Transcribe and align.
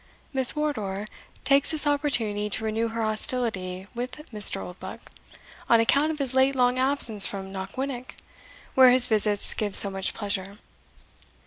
Miss 0.33 0.55
Wardour 0.55 1.05
takes 1.43 1.69
this 1.69 1.85
opportunity 1.85 2.49
to 2.49 2.63
renew 2.63 2.87
her 2.87 3.03
hostility 3.03 3.85
with 3.93 4.13
Mr. 4.31 4.59
Oldbuck, 4.59 4.99
on 5.69 5.79
account 5.79 6.09
of 6.09 6.17
his 6.17 6.33
late 6.33 6.55
long 6.55 6.79
absence 6.79 7.27
from 7.27 7.51
Knockwinnock, 7.53 8.15
where 8.73 8.89
his 8.89 9.07
visits 9.07 9.53
give 9.53 9.75
so 9.75 9.91
much 9.91 10.15
pleasure." 10.15 10.57